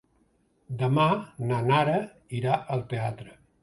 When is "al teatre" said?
2.79-3.43